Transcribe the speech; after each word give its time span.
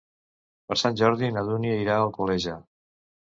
Per 0.71 0.77
Sant 0.81 0.97
Jordi 1.01 1.29
na 1.35 1.43
Dúnia 1.51 1.77
irà 1.83 1.99
a 1.99 2.07
Alcoleja. 2.07 2.57